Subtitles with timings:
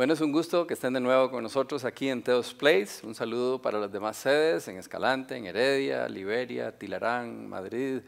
[0.00, 3.06] Bueno, es un gusto que estén de nuevo con nosotros aquí en Teos Place.
[3.06, 8.00] Un saludo para las demás sedes en Escalante, en Heredia, Liberia, Tilarán, Madrid,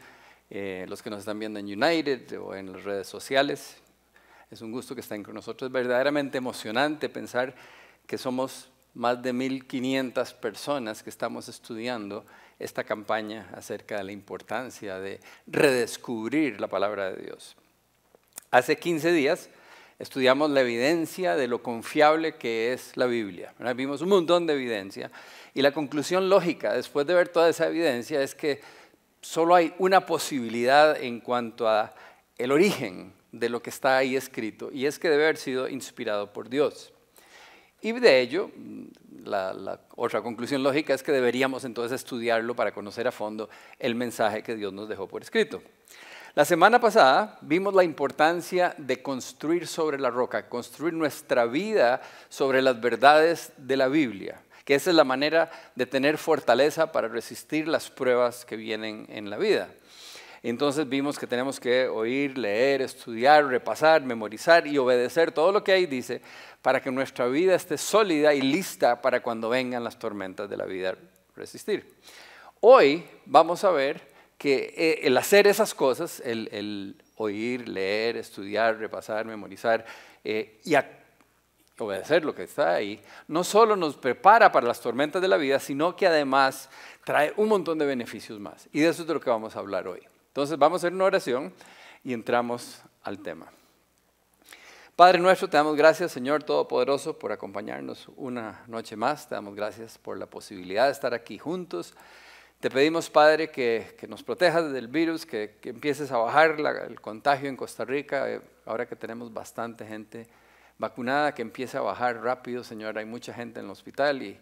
[0.49, 3.77] eh, los que nos están viendo en United o en las redes sociales.
[4.51, 5.69] Es un gusto que estén con nosotros.
[5.69, 7.55] Es verdaderamente emocionante pensar
[8.07, 12.25] que somos más de 1.500 personas que estamos estudiando
[12.59, 17.55] esta campaña acerca de la importancia de redescubrir la palabra de Dios.
[18.51, 19.51] Hace 15 días
[20.03, 23.55] estudiamos la evidencia de lo confiable que es la Biblia.
[23.77, 25.13] Vimos un montón de evidencia
[25.55, 28.61] y la conclusión lógica después de ver toda esa evidencia es que
[29.21, 31.95] solo hay una posibilidad en cuanto a
[32.37, 36.33] el origen de lo que está ahí escrito y es que debe haber sido inspirado
[36.33, 36.93] por Dios.
[37.81, 38.51] Y de ello,
[39.23, 43.95] la, la, otra conclusión lógica es que deberíamos entonces estudiarlo para conocer a fondo el
[43.95, 45.63] mensaje que Dios nos dejó por escrito.
[46.35, 52.63] La semana pasada vimos la importancia de construir sobre la roca, construir nuestra vida sobre
[52.63, 57.69] las verdades de la Biblia, que esa es la manera de tener fortaleza para resistir
[57.69, 59.69] las pruebas que vienen en la vida.
[60.43, 65.73] Entonces vimos que tenemos que oír, leer, estudiar, repasar, memorizar y obedecer todo lo que
[65.73, 66.23] ahí dice
[66.63, 70.65] para que nuestra vida esté sólida y lista para cuando vengan las tormentas de la
[70.65, 70.97] vida
[71.37, 71.95] resistir.
[72.61, 74.12] Hoy vamos a ver
[74.43, 79.87] que eh, el hacer esas cosas, el, oír, leer, estudiar, repasar, memorizar
[80.25, 80.75] eh, y
[81.79, 85.61] obedecer lo que está ahí, no solo nos prepara para las tormentas de la vida,
[85.61, 86.69] sino que además
[87.05, 88.69] trae un montón de beneficios más.
[88.73, 90.03] Y de eso es de lo que vamos a hablar hoy.
[90.27, 91.55] Entonces vamos a hacer una oración
[92.03, 93.47] y entramos al tema.
[94.97, 99.29] Padre nuestro, te damos gracias, Señor Todopoderoso, por acompañarnos una noche más.
[99.29, 101.95] Te damos gracias por la posibilidad de estar aquí juntos
[102.63, 106.55] te pedimos, Padre, que, nos protejas del virus, que, empieces a bajar
[106.89, 110.29] el contagio en Costa Rica, eh, ahora que tenemos bastante gente
[110.79, 112.97] vacunada, que empiece a bajar rápido, Señor.
[112.99, 114.39] Hay mucha gente en el hospital y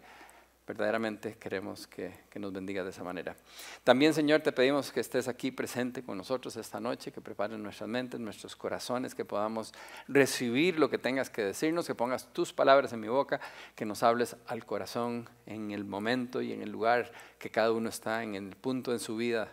[0.71, 3.35] verdaderamente queremos que, nos bendiga de esa manera.
[3.83, 7.89] También, Señor, te pedimos que estés aquí presente con nosotros esta noche, que prepares nuestras
[7.89, 9.73] mentes, nuestros corazones, que podamos
[10.07, 13.41] recibir lo que tengas que decirnos, que pongas tus palabras en mi boca,
[13.75, 17.11] que nos hables al corazón en el momento y en el lugar
[17.41, 19.49] que cada uno está, en el punto en su vida,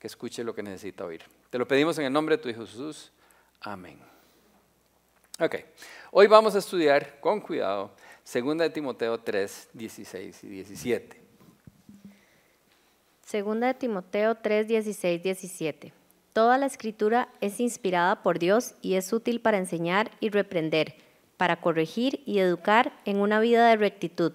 [0.00, 1.22] que escuche lo que necesita oír.
[1.50, 3.12] Te lo pedimos en el nombre de tu Hijo Jesús.
[3.60, 4.00] Amén.
[5.40, 5.54] Ok,
[6.10, 7.92] hoy vamos a estudiar con cuidado
[8.28, 11.16] Segunda de Timoteo 3, 16 y 17.
[13.24, 15.94] Segunda de Timoteo 3, 16, 17.
[16.34, 20.96] Toda la escritura es inspirada por Dios y es útil para enseñar y reprender,
[21.38, 24.34] para corregir y educar en una vida de rectitud,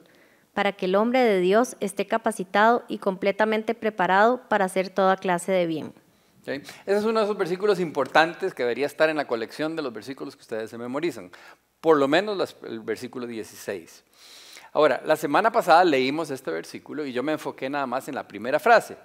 [0.55, 5.51] para que el hombre de Dios esté capacitado y completamente preparado para hacer toda clase
[5.51, 5.93] de bien.
[6.47, 9.93] Ese es uno de esos versículos importantes que debería estar en la colección de los
[9.93, 11.29] versículos que ustedes se memorizan
[11.83, 14.05] por lo menos el versículo 16.
[14.71, 18.25] Ahora, la semana pasada leímos este versículo y yo me enfoqué nada más en la
[18.25, 18.95] primera frase.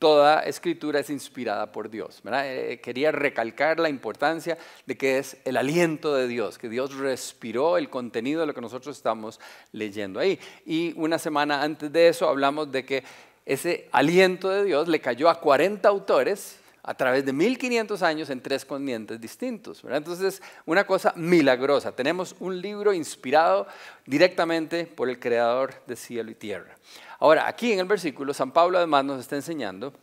[0.00, 2.22] Toda escritura es inspirada por Dios.
[2.26, 7.78] Eh, quería recalcar la importancia de que es el aliento de Dios, que Dios respiró
[7.78, 9.38] el contenido de lo que nosotros estamos
[9.70, 10.40] leyendo ahí.
[10.66, 13.04] Y una semana antes de eso hablamos de que
[13.46, 18.42] ese aliento de Dios le cayó a 40 autores a través de 1500 años en
[18.42, 19.82] tres continentes distintos.
[19.88, 21.92] Entonces, una cosa milagrosa.
[21.92, 23.66] Tenemos un libro inspirado
[24.04, 26.76] directamente por el creador de cielo y tierra.
[27.20, 29.94] Ahora, aquí en el versículo, San Pablo además nos está enseñando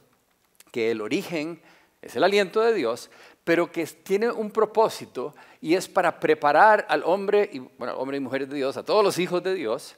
[0.72, 1.62] que el origen
[2.02, 3.12] es el aliento de Dios,
[3.44, 8.22] pero que tiene un propósito y es para preparar al hombre, y, bueno, hombre y
[8.22, 9.98] mujeres de Dios, a todos los hijos de Dios,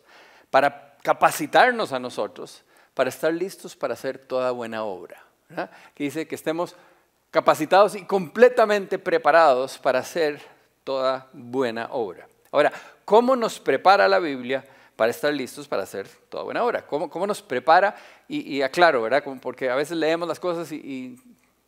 [0.50, 5.24] para capacitarnos a nosotros, para estar listos para hacer toda buena obra
[5.94, 6.76] que dice que estemos
[7.34, 10.40] capacitados y completamente preparados para hacer
[10.84, 12.28] toda buena obra.
[12.52, 12.72] Ahora,
[13.06, 14.64] ¿cómo nos prepara la Biblia
[14.96, 16.86] para estar listos para hacer toda buena obra?
[16.86, 17.96] ¿Cómo, cómo nos prepara?
[18.28, 19.24] Y, aclaro, ¿verdad?
[19.42, 21.20] Porque a veces leemos las cosas y,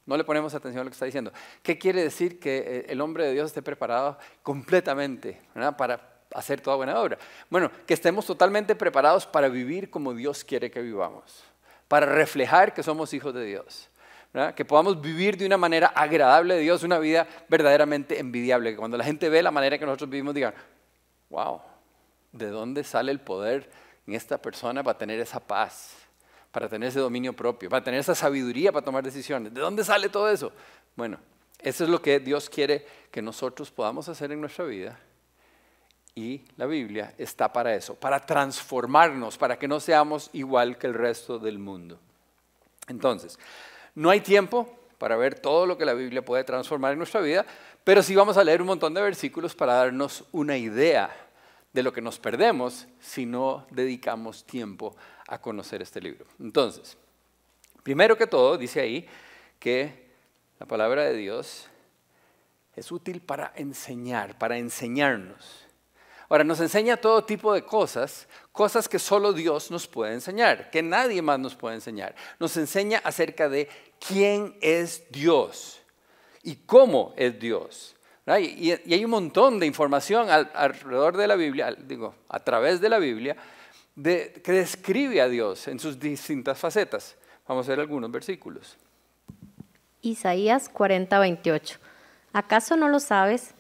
[0.05, 1.31] no le ponemos atención a lo que está diciendo.
[1.63, 5.41] ¿Qué quiere decir que eh, el hombre de Dios esté preparado completamente
[5.79, 5.99] para
[6.35, 7.17] hacer toda buena obra?
[7.49, 11.43] Bueno, que estemos totalmente preparados para vivir como Dios quiere que vivamos
[11.87, 13.89] para reflejar que somos hijos de Dios.
[14.55, 18.71] Que podamos vivir de una manera agradable de Dios, una vida verdaderamente envidiable.
[18.71, 20.53] Que cuando la gente ve la manera que nosotros vivimos, digan,
[21.29, 21.61] wow,
[22.33, 23.69] ¿de dónde sale el poder
[24.05, 25.95] en esta persona para tener esa paz,
[26.51, 29.53] para tener ese dominio propio, para tener esa sabiduría para tomar decisiones?
[29.53, 30.51] ¿De dónde sale todo eso?
[30.97, 31.17] Bueno,
[31.59, 34.99] eso es lo que Dios quiere que nosotros podamos hacer en nuestra vida
[36.15, 40.93] y la Biblia está para eso, para transformarnos, para que no seamos igual que el
[40.93, 41.99] resto del mundo.
[42.87, 43.37] Entonces,
[43.95, 47.45] no hay tiempo para ver todo lo que la Biblia puede transformar en nuestra vida,
[47.83, 51.13] pero sí vamos a leer un montón de versículos para darnos una idea
[51.73, 54.95] de lo que nos perdemos si no dedicamos tiempo
[55.27, 56.25] a conocer este libro.
[56.39, 56.97] Entonces,
[57.83, 59.05] primero que todo, dice ahí
[59.59, 60.05] que
[60.59, 61.67] la palabra de Dios
[62.77, 65.64] es útil para enseñar, para enseñarnos.
[66.29, 70.81] Ahora, nos enseña todo tipo de cosas, cosas que solo Dios nos puede enseñar, que
[70.81, 72.15] nadie más nos puede enseñar.
[72.39, 73.69] Nos enseña acerca de
[74.05, 75.81] quién es Dios
[76.41, 77.95] y cómo es Dios.
[78.39, 82.97] Y, hay un montón de información alrededor de la Biblia, digo, a través de la
[82.97, 83.35] Biblia,
[84.01, 87.15] que describe a Dios en sus distintas facetas.
[87.47, 88.77] Vamos a ver algunos versículos.
[90.01, 91.79] Isaías 40, 28.
[92.33, 93.53] ¿Acaso no lo sabes?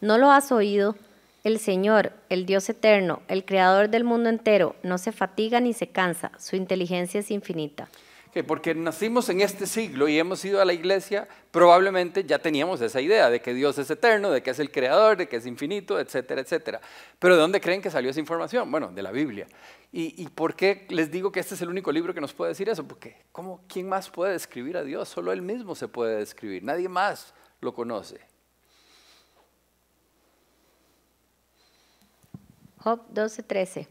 [0.00, 0.94] ¿No lo has oído?
[1.44, 5.88] El Señor, el Dios eterno, el creador del mundo entero, no se fatiga ni se
[5.88, 7.88] cansa, su inteligencia es infinita.
[8.46, 13.00] porque nacimos en este siglo y hemos ido a la iglesia, probablemente ya teníamos esa
[13.00, 15.98] idea de que Dios es eterno, de que es el creador, de que es infinito,
[15.98, 16.80] etcétera, etcétera.
[17.18, 18.70] Pero ¿de dónde creen que salió esa información?
[18.70, 19.48] Bueno, de la Biblia.
[19.90, 22.68] ¿Y, por qué les digo que este es el único libro que nos puede decir
[22.68, 22.86] eso?
[22.86, 25.08] Porque ¿cómo, ¿quién más puede describir a Dios?
[25.08, 28.31] Solo Él mismo se puede describir, nadie más lo conoce.
[32.82, 33.86] Job 12:13.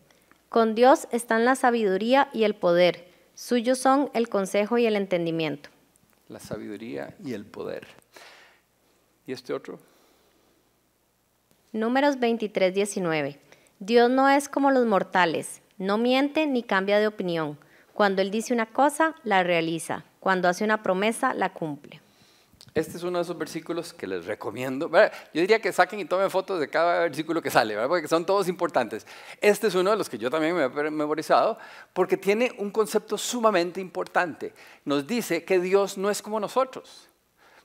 [0.49, 3.07] Con Dios están la sabiduría y el poder.
[3.35, 5.69] Suyos son el consejo y el entendimiento.
[6.27, 7.87] La sabiduría y el poder.
[9.25, 9.79] ¿Y este otro?
[11.71, 13.39] Números 23:19.
[13.79, 17.57] Dios no es como los mortales, no miente ni cambia de opinión.
[17.93, 20.03] Cuando Él dice una cosa, la realiza.
[20.19, 22.00] Cuando hace una promesa, la cumple.
[22.73, 24.89] Este es uno de esos versículos que les recomiendo.
[24.89, 28.47] Yo diría que saquen y tomen fotos de cada versículo que sale, porque son todos
[28.47, 29.05] importantes.
[29.41, 31.57] Este es uno de los que yo también me he memorizado,
[31.91, 34.53] porque tiene un concepto sumamente importante.
[34.85, 37.09] Nos dice que Dios no es como nosotros.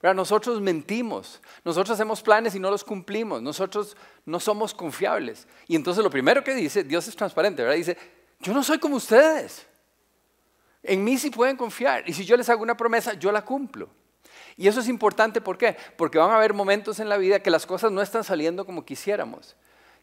[0.02, 5.48] Nosotros mentimos, nosotros hacemos planes y no los cumplimos, nosotros no somos confiables.
[5.66, 7.76] Y entonces lo primero que dice, Dios es transparente, ¿verdad?
[7.76, 7.96] Dice,
[8.38, 9.66] yo no soy como ustedes.
[10.82, 12.08] En mí sí pueden confiar.
[12.08, 13.88] Y si yo les hago una promesa, yo la cumplo.
[14.56, 15.76] Y eso es importante, ¿por qué?
[15.96, 18.84] Porque van a haber momentos en la vida que las cosas no están saliendo como
[18.84, 19.54] quisiéramos.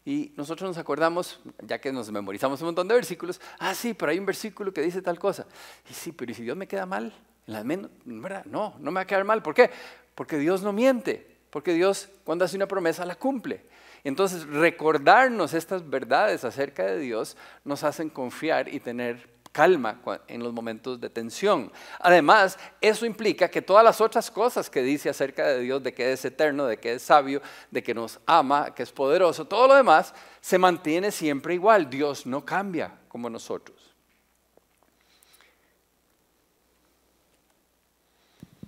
[0.04, 4.12] Y nosotros nos acordamos, ya que nos memorizamos un montón de versículos, ah, sí, pero
[4.12, 5.46] hay un versículo que dice tal cosa.
[5.88, 7.12] Y sí, pero ¿y si Dios me queda mal?
[7.46, 8.44] ¿verdad?
[8.44, 9.42] No, no me va a quedar mal.
[9.42, 9.70] ¿Por qué?
[10.14, 11.34] Porque Dios no miente.
[11.50, 13.62] Porque Dios, cuando hace una promesa, la cumple.
[14.02, 20.52] Entonces, recordarnos estas verdades acerca de Dios nos hacen confiar y tener calma en los
[20.52, 21.70] momentos de tensión.
[22.00, 26.12] Además, eso implica que todas las otras cosas que dice acerca de Dios, de que
[26.12, 27.40] es eterno, de que es sabio,
[27.70, 31.88] de que nos ama, que es poderoso, todo lo demás se mantiene siempre igual.
[31.88, 33.94] Dios no cambia como nosotros.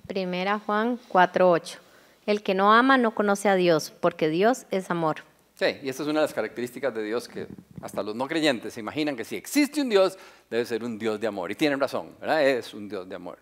[0.06, 1.80] Primera Juan 4:8.
[2.26, 5.24] El que no ama no conoce a Dios, porque Dios es amor.
[5.56, 7.46] Sí, y esta es una de las características de Dios que
[7.80, 10.18] hasta los no creyentes se imaginan que si existe un Dios,
[10.50, 11.50] debe ser un Dios de amor.
[11.50, 12.46] Y tienen razón, ¿verdad?
[12.46, 13.38] Es un Dios de amor.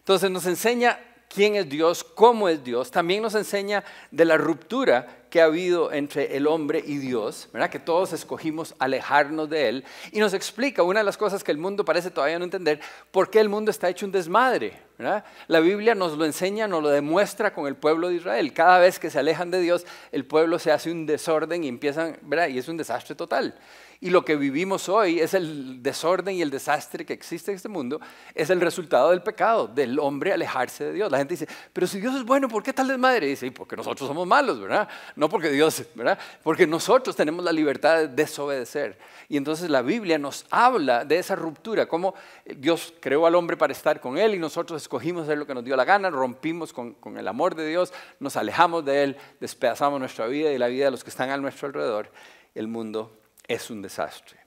[0.00, 2.90] Entonces nos enseña quién es Dios, cómo es Dios.
[2.90, 7.68] También nos enseña de la ruptura que ha habido entre el hombre y Dios, ¿verdad?
[7.68, 11.58] que todos escogimos alejarnos de Él, y nos explica una de las cosas que el
[11.58, 12.80] mundo parece todavía no entender,
[13.10, 14.78] por qué el mundo está hecho un desmadre.
[14.96, 15.24] ¿verdad?
[15.48, 18.52] La Biblia nos lo enseña, nos lo demuestra con el pueblo de Israel.
[18.52, 22.16] Cada vez que se alejan de Dios, el pueblo se hace un desorden y empiezan,
[22.22, 22.46] ¿verdad?
[22.46, 23.58] y es un desastre total.
[24.04, 27.70] Y lo que vivimos hoy es el desorden y el desastre que existe en este
[27.70, 28.02] mundo,
[28.34, 31.10] es el resultado del pecado, del hombre alejarse de Dios.
[31.10, 33.28] La gente dice, pero si Dios es bueno, ¿por qué tal desmadre?
[33.28, 34.86] Y dice, porque nosotros somos malos, ¿verdad?
[35.16, 36.18] No porque Dios, ¿verdad?
[36.42, 38.98] Porque nosotros tenemos la libertad de desobedecer.
[39.30, 43.72] Y entonces la Biblia nos habla de esa ruptura, cómo Dios creó al hombre para
[43.72, 46.92] estar con Él y nosotros escogimos hacer lo que nos dio la gana, rompimos con,
[46.92, 50.84] con el amor de Dios, nos alejamos de Él, despedazamos nuestra vida y la vida
[50.84, 52.10] de los que están a nuestro alrededor.
[52.54, 54.38] El mundo es un desastre.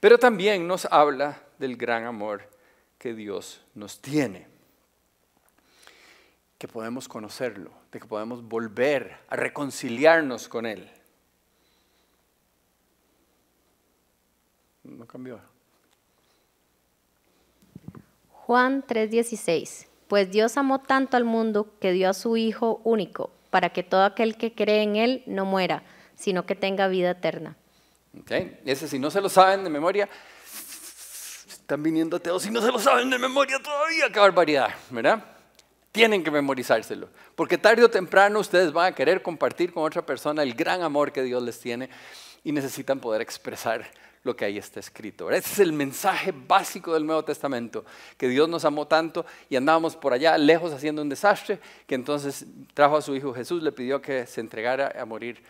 [0.00, 2.48] Pero también nos habla del gran amor
[2.98, 4.46] que Dios nos tiene,
[6.58, 10.90] que podemos conocerlo, de que podemos volver a reconciliarnos con Él.
[14.84, 15.40] No cambió.
[18.30, 19.88] Juan 3:16.
[20.08, 24.04] Pues Dios amó tanto al mundo que dio a su Hijo único, para que todo
[24.04, 25.84] aquel que cree en Él no muera,
[26.16, 27.56] sino que tenga vida eterna.
[28.20, 28.60] Okay.
[28.64, 30.08] Ese si no se lo saben de memoria,
[31.48, 35.24] están viniendo ateos si no se lo saben de memoria todavía, qué barbaridad, ¿verdad?
[35.90, 40.42] Tienen que memorizárselo, porque tarde o temprano ustedes van a querer compartir con otra persona
[40.42, 41.88] el gran amor que Dios les tiene
[42.44, 43.90] y necesitan poder expresar
[44.24, 45.30] lo que ahí está escrito.
[45.30, 47.84] Ese es el mensaje básico del Nuevo Testamento,
[48.16, 52.44] que Dios nos amó tanto y andábamos por allá lejos haciendo un desastre, que entonces
[52.74, 55.42] trajo a su Hijo Jesús, le pidió que se entregara a morir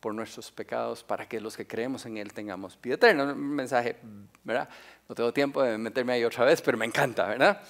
[0.00, 3.24] por nuestros pecados para que los que creemos en Él tengamos vida eterna.
[3.24, 3.96] Un mensaje,
[4.42, 4.68] ¿verdad?
[5.08, 7.60] No tengo tiempo de meterme ahí otra vez, pero me encanta, ¿verdad?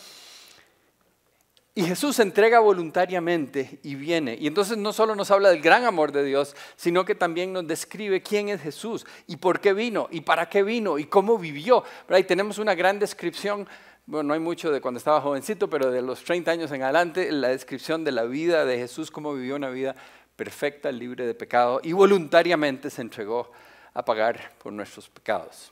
[1.74, 4.36] Y Jesús entrega voluntariamente y viene.
[4.38, 7.66] Y entonces no solo nos habla del gran amor de Dios, sino que también nos
[7.66, 11.84] describe quién es Jesús y por qué vino y para qué vino y cómo vivió.
[12.16, 13.68] Y tenemos una gran descripción,
[14.04, 17.30] bueno, no hay mucho de cuando estaba jovencito, pero de los 30 años en adelante,
[17.30, 19.94] la descripción de la vida de Jesús, cómo vivió una vida
[20.40, 23.52] perfecta, libre de pecado y voluntariamente se entregó
[23.92, 25.70] a pagar por nuestros pecados.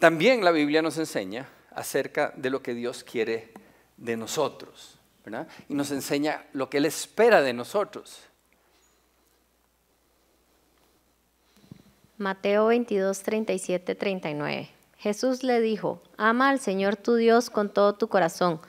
[0.00, 3.52] También la Biblia nos enseña acerca de lo que Dios quiere
[3.96, 5.46] de nosotros, ¿verdad?
[5.68, 8.20] Y nos enseña lo que Él espera de nosotros.
[12.16, 14.70] Mateo 22, 37, 39.
[14.96, 18.60] Jesús le dijo, ama al Señor tu Dios con todo tu corazón,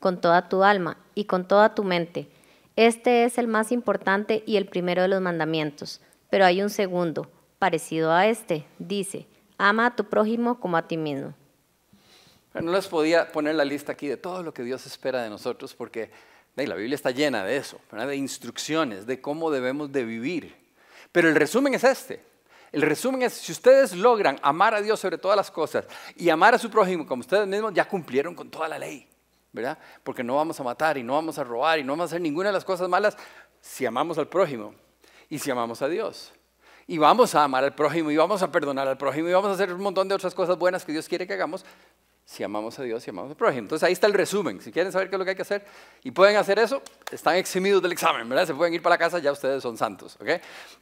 [0.00, 2.28] con toda tu alma y con toda tu mente.
[2.76, 7.30] Este es el más importante y el primero de los mandamientos, pero hay un segundo,
[7.58, 8.66] parecido a este.
[8.78, 11.34] Dice, ama a tu prójimo como a ti mismo.
[12.52, 15.74] No les podía poner la lista aquí de todo lo que Dios espera de nosotros
[15.74, 16.10] porque
[16.54, 20.54] la Biblia está llena de eso, de instrucciones, de cómo debemos de vivir.
[21.12, 22.22] Pero el resumen es este.
[22.72, 26.54] El resumen es, si ustedes logran amar a Dios sobre todas las cosas y amar
[26.54, 29.06] a su prójimo como ustedes mismos, ya cumplieron con toda la ley,
[29.56, 29.78] ¿verdad?
[30.04, 32.20] Porque no vamos a matar y no vamos a robar y no vamos a hacer
[32.20, 33.16] ninguna de las cosas malas
[33.60, 34.74] si amamos al prójimo
[35.28, 36.32] y si amamos a Dios.
[36.86, 39.54] Y vamos a amar al prójimo y vamos a perdonar al prójimo y vamos a
[39.54, 41.64] hacer un montón de otras cosas buenas que Dios quiere que hagamos
[42.26, 43.60] si amamos a Dios y amamos al prójimo.
[43.60, 44.60] Entonces ahí está el resumen.
[44.60, 45.64] Si quieren saber qué es lo que hay que hacer
[46.02, 46.82] y pueden hacer eso,
[47.12, 48.46] están eximidos del examen, ¿verdad?
[48.46, 50.30] Se pueden ir para la casa, ya ustedes son santos, ¿ok?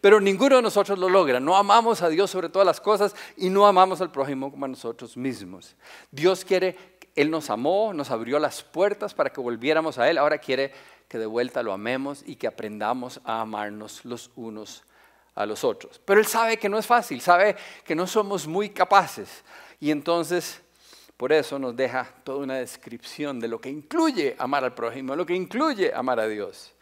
[0.00, 1.38] Pero ninguno de nosotros lo logra.
[1.40, 4.68] No amamos a Dios sobre todas las cosas y no amamos al prójimo como a
[4.68, 5.76] nosotros mismos.
[6.10, 10.18] Dios quiere, Él nos amó, nos abrió las puertas para que volviéramos a Él.
[10.18, 10.72] Ahora quiere
[11.08, 14.84] que de vuelta lo amemos y que aprendamos a amarnos los unos
[15.34, 16.00] a los otros.
[16.04, 19.44] Pero Él sabe que no es fácil, sabe que no somos muy capaces.
[19.80, 20.62] Y entonces
[21.16, 25.24] por eso nos deja toda una descripción de lo que incluye amar al prójimo, lo
[25.24, 26.72] que incluye amar a Dios.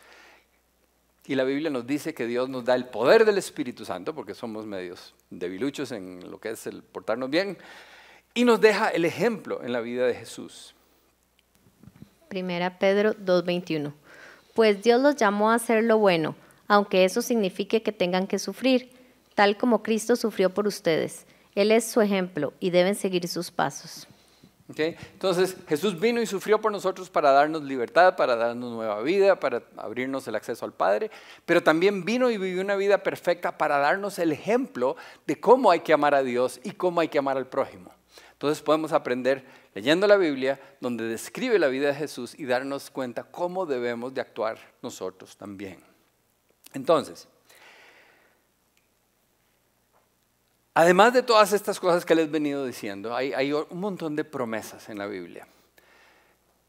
[1.27, 4.35] Y la Biblia nos dice que Dios nos da el poder del Espíritu Santo, porque
[4.35, 7.57] somos medios debiluchos en lo que es el portarnos bien,
[8.35, 10.75] y nos deja el ejemplo en la vida de Jesús.
[12.29, 13.93] Primera Pedro 2.21.
[14.55, 16.35] Pues Dios los llamó a hacer lo bueno,
[16.69, 18.91] aunque eso signifique que tengan que sufrir,
[19.35, 21.27] tal como Cristo sufrió por ustedes.
[21.55, 24.07] Él es su ejemplo y deben seguir sus pasos.
[24.75, 29.63] Entonces Jesús vino y sufrió por nosotros para darnos libertad, para darnos nueva vida, para
[29.77, 31.11] abrirnos el acceso al Padre,
[31.45, 34.97] pero también vino y vivió una vida perfecta para darnos el ejemplo
[35.27, 37.91] de cómo hay que amar a Dios y cómo hay que amar al prójimo.
[38.43, 43.23] Entonces podemos aprender leyendo la Biblia, donde describe la vida de Jesús y darnos cuenta
[43.23, 45.79] cómo debemos de actuar nosotros también.
[46.75, 47.29] Entonces,
[50.75, 54.89] Además de todas estas cosas que les he venido diciendo, hay, un montón de promesas
[54.89, 55.47] en la Biblia.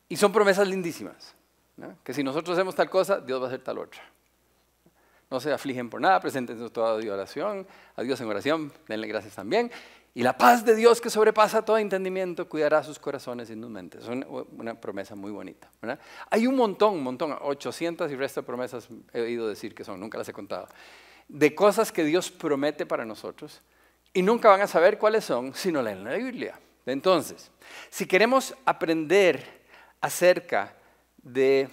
[0.10, 1.34] Y son promesas lindísimas.
[2.04, 4.02] Que si nosotros hacemos tal cosa, Dios va a hacer tal otra.
[5.32, 7.66] No se afligen por nada, presenten toda oración,
[7.96, 9.72] a Dios en oración, denle gracias también.
[10.16, 14.04] Y la paz de Dios que sobrepasa todo entendimiento cuidará sus corazones y sus mentes.
[14.04, 15.72] Es una, promesa muy bonita.
[16.30, 20.00] Hay un montón, un montón, 800 y resto de promesas he oído decir que son,
[20.00, 20.68] nunca las he contado,
[21.28, 23.62] de cosas que Dios promete para nosotros
[24.14, 26.60] y nunca van a saber cuáles son si no leen la Biblia.
[26.86, 27.50] Entonces,
[27.90, 29.64] si queremos aprender
[30.00, 30.76] acerca
[31.18, 31.70] de,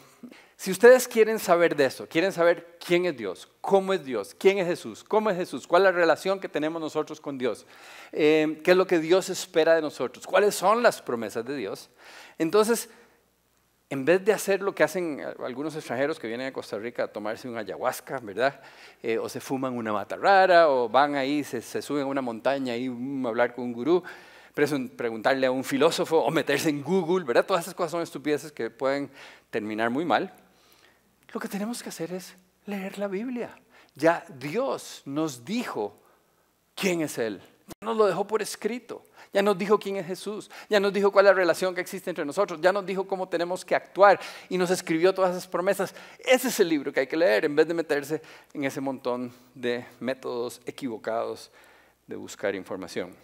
[0.61, 4.59] si ustedes quieren saber de eso, quieren saber quién es Dios, cómo es Dios, quién
[4.59, 7.64] es Jesús, cómo es Jesús, cuál es la relación que tenemos nosotros con Dios,
[8.12, 11.88] eh, qué es lo que Dios espera de nosotros, cuáles son las promesas de Dios,
[12.37, 12.90] entonces
[13.88, 17.09] en vez de hacer lo que hacen algunos extranjeros que vienen a Costa Rica a
[17.09, 18.61] tomarse un ayahuasca, ¿verdad?
[19.02, 22.76] Eh, o se fuman una mata rara, o van ahí, se, suben a una montaña
[22.76, 24.02] y mm, hablar con un gurú,
[24.52, 27.47] preguntarle a un filósofo o meterse en Google, ¿verdad?
[27.47, 29.11] Todas esas cosas son estupideces que pueden
[29.49, 30.31] terminar muy mal.
[31.32, 32.34] Lo que tenemos que hacer es
[32.66, 33.50] leer la Biblia.
[33.94, 36.00] Ya Dios nos dijo
[36.75, 37.40] quién es Él.
[37.80, 39.04] Ya nos lo dejó por escrito.
[39.32, 40.50] Ya nos dijo quién es Jesús.
[40.68, 42.60] Ya nos dijo cuál es la relación que existe entre nosotros.
[42.60, 44.18] Ya nos dijo cómo tenemos que actuar.
[44.49, 45.94] Y nos escribió todas esas promesas.
[46.18, 48.22] Ese es el libro que hay que leer en vez de meterse
[48.52, 51.52] en ese montón de métodos equivocados
[52.08, 53.14] de buscar información.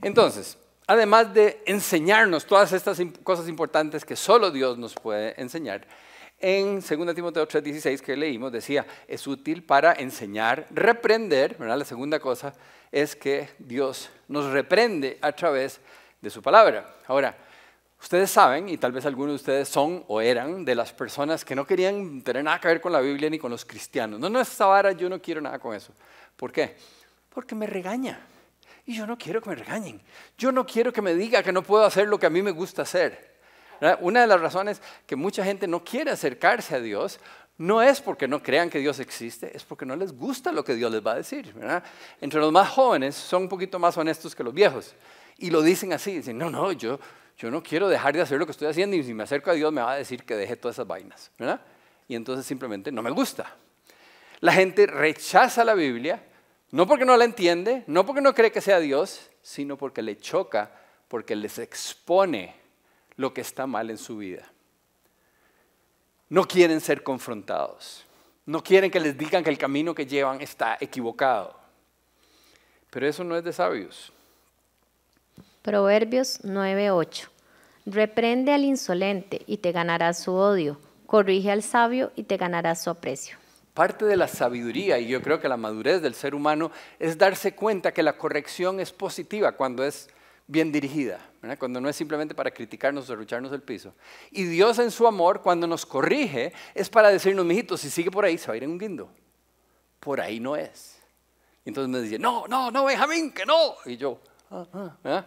[0.00, 5.86] Entonces, además de enseñarnos todas estas cosas importantes que solo Dios nos puede enseñar,
[6.42, 11.78] en 2 Timoteo 3:16 que leímos decía, es útil para enseñar, reprender, ¿verdad?
[11.78, 12.52] La segunda cosa
[12.90, 15.80] es que Dios nos reprende a través
[16.20, 16.96] de su palabra.
[17.06, 17.34] Ahora,
[18.02, 21.54] Ustedes saben, y tal vez algunos de ustedes son o eran de las personas que
[21.54, 24.18] no querían tener nada que ver con la Biblia ni con los cristianos.
[24.18, 25.92] No, no, esta vara yo no quiero nada con eso.
[26.36, 26.74] ¿Por qué?
[27.28, 28.18] Porque me regaña.
[28.84, 30.02] Y yo no quiero que me regañen.
[30.36, 32.50] Yo no quiero que me diga que no puedo hacer lo que a mí me
[32.50, 33.31] gusta hacer.
[34.00, 37.18] Una de las razones que mucha gente no quiere acercarse a Dios
[37.58, 40.74] no es porque no crean que Dios existe, es porque no les gusta lo que
[40.74, 41.54] Dios les va a decir.
[42.20, 44.94] Entre los más jóvenes son un poquito más honestos que los viejos.
[45.38, 46.98] Y lo dicen así, dicen, no, no, yo,
[47.36, 49.54] yo no quiero dejar de hacer lo que estoy haciendo y si me acerco a
[49.54, 51.30] Dios me va a decir que deje todas esas vainas.
[52.08, 53.54] Y entonces simplemente no me gusta.
[54.40, 56.22] La gente rechaza la Biblia
[56.72, 60.16] no porque no la entiende, no porque no cree que sea Dios, sino porque le
[60.16, 60.72] choca,
[61.06, 62.61] porque les expone
[63.16, 64.50] lo que está mal en su vida.
[66.28, 68.06] No quieren ser confrontados.
[68.46, 71.54] No quieren que les digan que el camino que llevan está equivocado.
[72.90, 74.12] Pero eso no es de sabios.
[75.62, 77.28] Proverbios 9:8.
[77.86, 80.78] Reprende al insolente y te ganará su odio.
[81.06, 83.36] Corrige al sabio y te ganará su aprecio.
[83.74, 87.54] Parte de la sabiduría y yo creo que la madurez del ser humano es darse
[87.54, 90.10] cuenta que la corrección es positiva cuando es
[90.46, 91.18] bien dirigida,
[91.58, 93.94] cuando no es simplemente para criticarnos o lucharnos el piso.
[94.30, 98.24] Y Dios en su amor, cuando nos corrige, es para decirnos, mijito, si sigue por
[98.24, 99.10] ahí, se va a ir en un guindo.
[100.00, 100.98] Por ahí no es.
[101.64, 103.76] Y entonces me dice, no, no, no, Benjamín, que no.
[103.84, 104.20] Y yo,
[104.50, 105.24] ah, ah,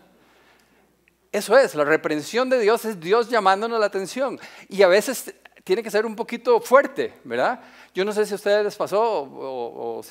[1.31, 4.39] Eso es, la reprensión de Dios es Dios llamándonos la atención.
[4.67, 5.34] Y a veces
[5.65, 7.60] tiene que ser un poquito fuerte, ¿verdad?
[7.91, 10.01] Yo no sé si a ustedes les pasó, o,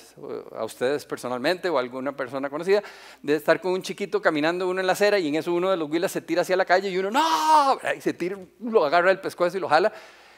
[0.52, 2.82] a ustedes personalmente, o a alguna persona conocida,
[3.22, 5.76] de estar con un chiquito caminando uno en la acera y en eso uno de
[5.76, 7.78] los huilas se tira hacia la calle y uno, ¡no!
[7.96, 9.92] Y se tira, lo agarra el pescuezo y lo jala.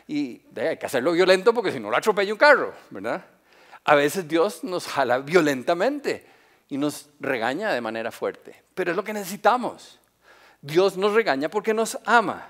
[0.06, 3.24] Y hay que hacerlo violento porque si no lo atropella un carro, ¿verdad?
[3.84, 6.26] A veces Dios nos jala violentamente
[6.68, 9.98] y nos regaña de manera fuerte, pero es lo que necesitamos.
[10.60, 12.48] Dios nos regaña porque nos ama.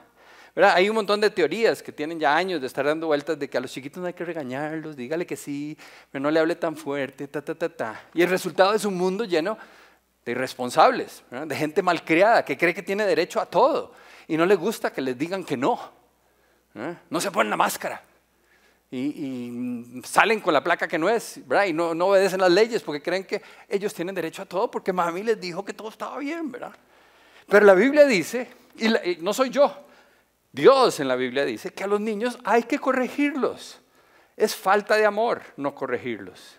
[0.56, 3.58] Hay un montón de teorías que tienen ya años de estar dando vueltas de que
[3.58, 5.76] a los chiquitos no hay que regañarlos, dígale que sí,
[6.10, 8.02] pero no le hable tan fuerte, ta, ta, ta, ta.
[8.14, 9.58] Y el resultado es un mundo lleno
[10.24, 13.92] de irresponsables, de gente malcriada que cree que tiene derecho a todo
[14.28, 15.78] y no le gusta que les digan que no.
[17.10, 18.02] No se ponen la máscara.
[18.90, 23.02] Y, salen con la placa que no es, y no, no, obedecen las leyes porque
[23.02, 26.50] creen que ellos tienen derecho a todo porque mami les dijo que todo estaba bien,
[26.50, 26.72] ¿verdad?
[27.48, 29.85] Pero la Biblia dice, y no soy yo,
[30.56, 33.78] Dios en la Biblia dice que a los niños hay que corregirlos.
[34.38, 36.56] Es falta de amor no corregirlos.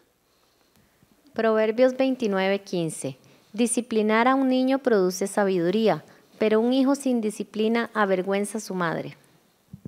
[1.33, 3.17] Proverbios 29:15.
[3.53, 6.05] Disciplinar a un niño produce sabiduría,
[6.37, 9.17] pero un hijo sin disciplina avergüenza a su madre.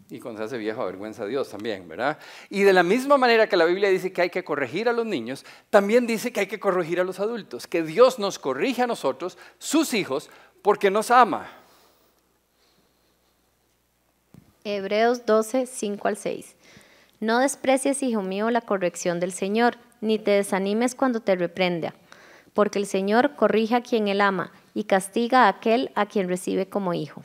[0.09, 2.17] Y cuando se hace viejo avergüenza a Dios también, ¿verdad?
[2.49, 5.05] Y de la misma manera que la Biblia dice que hay que corregir a los
[5.05, 8.87] niños, también dice que hay que corregir a los adultos, que Dios nos corrige a
[8.87, 10.31] nosotros, sus hijos,
[10.63, 11.58] porque nos ama.
[14.75, 16.55] Hebreos 12, 5 al 6.
[17.19, 21.93] No desprecies, hijo mío, la corrección del Señor, ni te desanimes cuando te reprenda,
[22.53, 26.69] porque el Señor corrige a quien él ama y castiga a aquel a quien recibe
[26.69, 27.23] como hijo.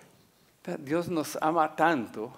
[0.79, 2.33] Dios nos ama tanto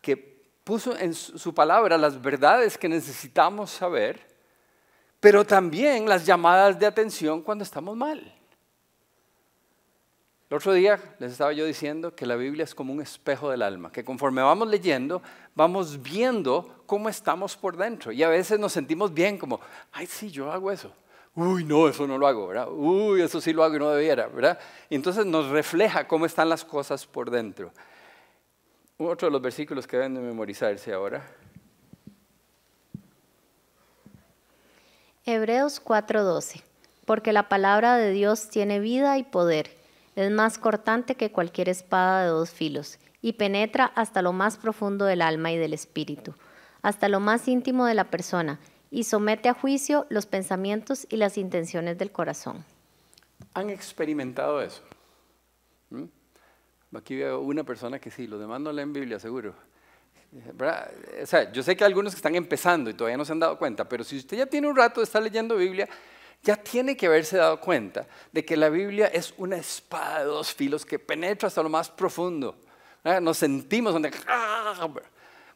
[0.00, 0.16] que
[0.64, 4.20] puso en su palabra las verdades que necesitamos saber,
[5.18, 8.32] pero también las llamadas de atención cuando estamos mal.
[10.52, 13.62] El otro día les estaba yo diciendo que la Biblia es como un espejo del
[13.62, 15.22] alma, que conforme vamos leyendo,
[15.54, 18.12] vamos viendo cómo estamos por dentro.
[18.12, 19.60] Y a veces nos sentimos bien, como,
[19.92, 20.92] ay, sí, yo hago eso.
[21.34, 22.68] Uy, no, eso no lo hago, ¿verdad?
[22.70, 24.58] Uy, eso sí lo hago y no debiera, ¿verdad?
[24.90, 27.72] Y entonces nos refleja cómo están las cosas por dentro.
[28.98, 31.26] Otro de los versículos que deben de memorizarse ahora.
[35.24, 36.62] Hebreos 4:12.
[37.06, 39.80] Porque la palabra de Dios tiene vida y poder
[40.16, 45.04] es más cortante que cualquier espada de dos filos y penetra hasta lo más profundo
[45.04, 46.34] del alma y del espíritu,
[46.82, 48.58] hasta lo más íntimo de la persona
[48.90, 52.64] y somete a juicio los pensamientos y las intenciones del corazón.
[53.54, 54.82] ¿Han experimentado eso?
[55.90, 56.04] ¿Mm?
[56.94, 59.54] Aquí veo una persona que sí, los demás no leen Biblia, seguro.
[61.22, 63.40] O sea, yo sé que hay algunos que están empezando y todavía no se han
[63.40, 65.88] dado cuenta, pero si usted ya tiene un rato de estar leyendo Biblia,
[66.42, 70.52] ya tiene que haberse dado cuenta de que la Biblia es una espada de dos
[70.52, 72.56] filos que penetra hasta lo más profundo.
[73.20, 74.10] Nos sentimos donde...
[74.26, 74.88] ¡ah!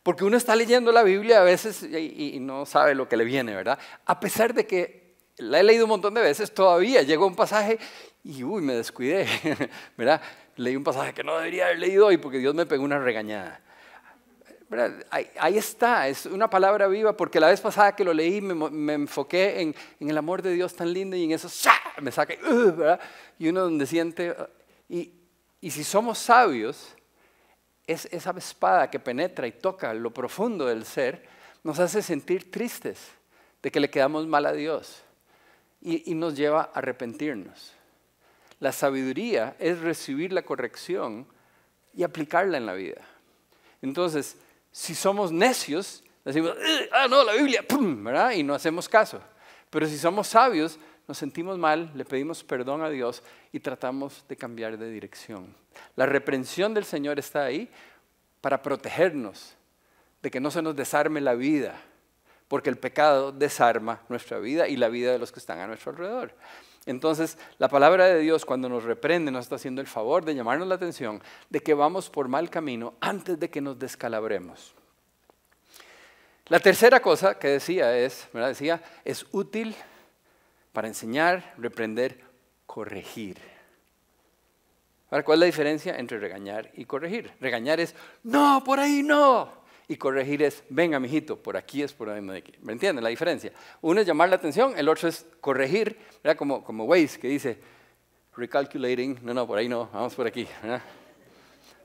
[0.02, 3.56] Porque uno está leyendo la Biblia a veces y, no sabe lo que le viene,
[3.56, 3.76] ¿verdad?
[4.04, 7.78] A pesar de que la he leído un montón de veces, todavía llegó un pasaje
[8.22, 9.26] y, uy, me descuidé,
[9.96, 10.22] ¿verdad?
[10.54, 13.60] Leí un pasaje que no debería haber leído hoy porque Dios me pegó una regañada.
[15.10, 19.60] Ahí, está, es una palabra viva, porque la vez pasada que lo leí me, enfoqué
[19.60, 21.48] en, el amor de Dios tan lindo y en eso
[22.00, 22.98] me saca, uh,
[23.38, 24.34] y uno donde siente,
[24.88, 25.12] y,
[25.60, 26.96] y si somos sabios,
[27.86, 31.24] es esa espada que penetra y toca lo profundo del ser,
[31.62, 32.98] nos hace sentir tristes
[33.62, 35.02] de que le quedamos mal a Dios
[35.80, 37.72] y, y nos lleva a arrepentirnos.
[38.58, 41.26] La sabiduría es recibir la corrección
[41.94, 43.02] y aplicarla en la vida.
[43.80, 44.36] Entonces,
[44.76, 46.54] si somos necios, decimos,
[46.92, 48.04] ah, no, la Biblia, ¡pum!
[48.04, 48.32] ¿verdad?
[48.32, 49.18] Y no hacemos caso.
[49.70, 54.36] Pero si somos sabios, nos sentimos mal, le pedimos perdón a Dios y tratamos de
[54.36, 55.54] cambiar de dirección.
[55.94, 57.70] La reprensión del Señor está ahí
[58.42, 59.54] para protegernos
[60.20, 61.80] de que no se nos desarme la vida,
[62.46, 65.92] porque el pecado desarma nuestra vida y la vida de los que están a nuestro
[65.92, 66.34] alrededor.
[66.86, 70.68] Entonces, la palabra de Dios cuando nos reprende nos está haciendo el favor de llamarnos
[70.68, 71.20] la atención
[71.50, 74.72] de que vamos por mal camino antes de que nos descalabremos.
[76.46, 78.50] La tercera cosa que decía es, ¿verdad?
[78.50, 79.74] decía, es útil
[80.72, 82.20] para enseñar, reprender,
[82.66, 83.38] corregir.
[85.10, 87.32] Ahora, ¿cuál es la diferencia entre regañar y corregir?
[87.40, 89.65] Regañar es, no, por ahí no.
[89.88, 92.20] Y corregir es, venga, mijito, por aquí es por ahí.
[92.20, 93.52] ¿Me entienden la diferencia?
[93.82, 96.36] Uno es llamar la atención, el otro es corregir, ¿verdad?
[96.36, 97.58] Como, como Waze, que dice,
[98.36, 100.46] recalculating, no, no, por ahí no, vamos por aquí.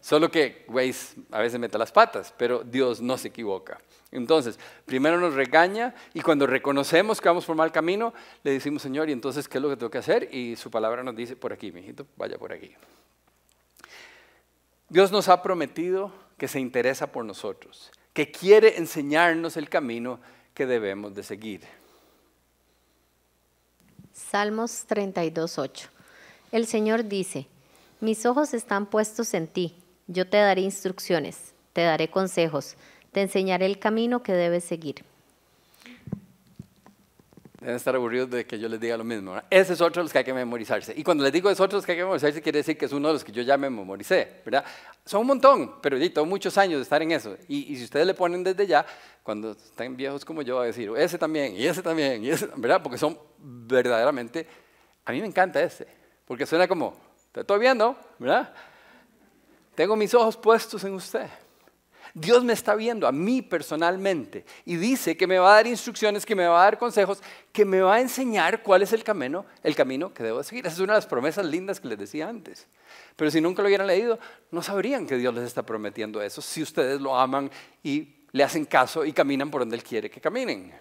[0.02, 3.80] Solo que Waze a veces mete las patas, pero Dios no se equivoca.
[4.12, 9.10] Entonces, primero nos regaña y cuando reconocemos que vamos por mal camino, le decimos, Señor,
[9.10, 10.28] ¿y entonces qué es lo que tengo que hacer?
[10.34, 12.76] Y su palabra nos dice, por aquí, mijito, vaya por aquí.
[14.90, 20.20] Dios nos ha prometido que se interesa por nosotros, que quiere enseñarnos el camino
[20.56, 21.62] que debemos de seguir.
[24.12, 25.88] Salmos 32.8.
[26.52, 27.46] El Señor dice,
[28.00, 29.76] mis ojos están puestos en ti,
[30.08, 32.76] yo te daré instrucciones, te daré consejos,
[33.12, 35.06] te enseñaré el camino que debes seguir.
[37.62, 39.40] Deben estar aburridos de que yo les diga lo mismo.
[39.48, 40.96] Ese es otro de los que hay que memorizarse.
[40.98, 42.86] Y cuando les digo es otro de los que hay que memorizarse, quiere decir que
[42.86, 44.42] es uno de los que yo ya me memoricé.
[44.44, 44.66] ¿verdad?
[45.06, 47.38] Son un montón, pero yo tengo muchos años de estar en eso.
[47.48, 48.84] Y, si ustedes le ponen desde ya,
[49.22, 52.82] cuando están viejos como yo, a decir, ese también, y ese también, y ese, ¿verdad?
[52.82, 54.48] Porque son verdaderamente,
[55.06, 55.86] a mí me encanta ese,
[56.26, 56.96] porque suena como,
[57.32, 58.52] te estoy viendo, ¿verdad?
[59.76, 61.28] Tengo mis ojos puestos en usted.
[62.14, 66.26] Dios me está viendo a mí personalmente y dice que me va a dar instrucciones,
[66.26, 67.22] que me va a dar consejos,
[67.54, 70.66] que me va a enseñar cuál es el camino, el camino que debo seguir.
[70.66, 72.68] Esa es una de las promesas lindas que les decía antes.
[73.16, 74.20] Pero si nunca lo hubieran leído,
[74.52, 77.50] no sabrían que Dios les está prometiendo eso si ustedes lo aman
[77.82, 80.74] y le hacen caso y caminan por donde Él quiere que caminen.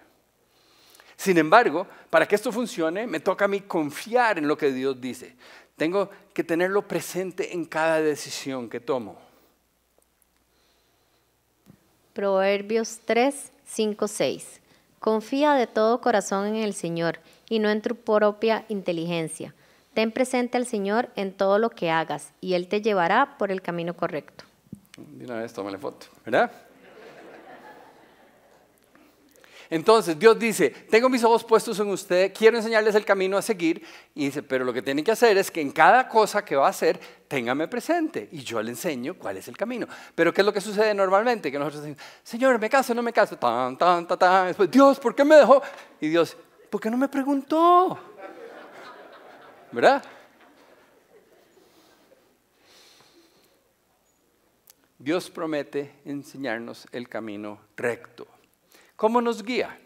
[1.15, 4.99] Sin embargo, para que esto funcione, me toca a mí confiar en lo que Dios
[4.99, 5.35] dice.
[5.77, 9.30] Tengo que tenerlo presente en cada decisión que tomo.
[12.13, 14.61] Proverbios 3, 5, 6.
[14.99, 19.55] Confía de todo corazón en el Señor y no en tu propia inteligencia.
[19.93, 23.61] Ten presente al Señor en todo lo que hagas y Él te llevará por el
[23.61, 24.43] camino correcto.
[24.97, 26.51] De una vez, tómale foto, ¿verdad?
[29.71, 33.81] Entonces Dios dice, tengo mis ojos puestos en usted, quiero enseñarles el camino a seguir.
[34.13, 36.67] Y dice, pero lo que tienen que hacer es que en cada cosa que va
[36.67, 38.27] a hacer, téngame presente.
[38.33, 39.87] Y yo le enseño cuál es el camino.
[40.13, 41.49] Pero ¿qué es lo que sucede normalmente?
[41.49, 43.37] Que nosotros decimos, Señor, me caso, no me caso.
[43.37, 44.47] Tan, tan, tan, tan.
[44.47, 45.61] Después, Dios, ¿por qué me dejó?
[46.01, 46.35] Y Dios,
[46.69, 47.97] ¿por qué no me preguntó?
[49.71, 50.03] ¿Verdad?
[54.99, 58.27] Dios promete enseñarnos el camino recto.
[59.01, 59.79] ¿Cómo nos guía?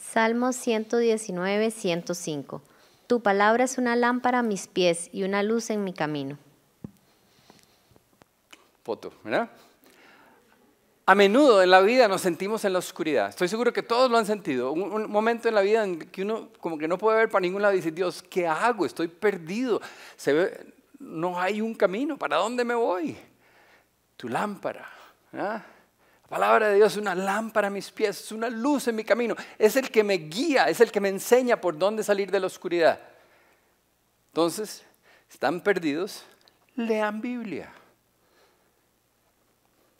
[0.00, 2.62] Salmo 119, 105.
[3.06, 6.38] Tu palabra es una lámpara a mis pies y una luz en mi camino.
[8.84, 9.50] Foto, ¿verdad?
[11.04, 13.28] A menudo en la vida nos sentimos en la oscuridad.
[13.28, 14.72] Estoy seguro que todos lo han sentido.
[14.72, 17.60] Un, momento en la vida en que uno como que no puede ver para ningún
[17.60, 18.86] lado y dice, Dios, ¿qué hago?
[18.86, 19.82] Estoy perdido.
[20.16, 22.16] Se ve, no hay un camino.
[22.16, 23.14] ¿Para dónde me voy?
[24.16, 24.88] Tu lámpara.
[25.30, 25.62] ¿verdad?
[26.30, 29.04] La palabra de Dios es una lámpara a mis pies, es una luz en mi
[29.04, 32.38] camino, es el que me guía, es el que me enseña por dónde salir de
[32.38, 33.00] la oscuridad.
[34.26, 34.84] Entonces,
[35.30, 36.24] ¿están perdidos?
[36.76, 37.72] Lean Biblia.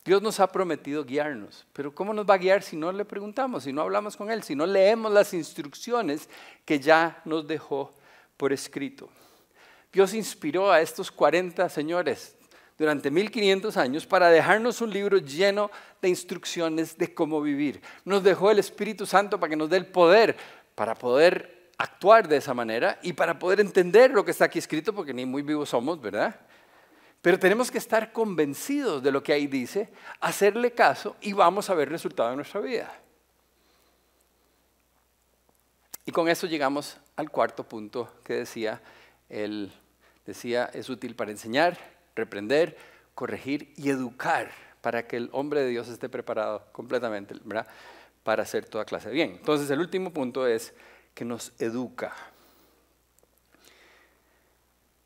[0.05, 3.65] Dios nos ha prometido guiarnos, pero ¿cómo nos va a guiar si no le preguntamos,
[3.65, 6.29] si no hablamos con Él, si no leemos las instrucciones
[6.67, 7.95] que ya nos dejó
[8.37, 9.09] por escrito?
[9.93, 12.38] Dios inspiró a estos 40 señores
[12.79, 17.83] durante 1500 años para dejarnos un libro lleno de instrucciones de cómo vivir.
[18.05, 20.37] Nos dejó el Espíritu Santo para que nos dé el poder
[20.79, 24.95] para poder actuar de esa manera y para poder entender lo que está aquí escrito,
[24.95, 26.39] porque ni muy vivos somos, ¿verdad?
[27.21, 31.75] Pero tenemos que estar convencidos de lo que ahí dice, hacerle caso y vamos a
[31.75, 32.93] ver resultado en nuestra vida.
[36.07, 38.81] Y con eso llegamos al cuarto punto que decía,
[39.29, 39.73] él
[40.25, 41.77] decía, es útil para enseñar,
[42.19, 42.77] reprender,
[43.15, 44.51] corregir y educar
[44.81, 47.67] para que el hombre de Dios esté preparado completamente ¿verdad?
[48.23, 49.31] para hacer toda clase de bien.
[49.33, 50.75] Entonces el último punto es
[51.15, 52.15] que nos educa.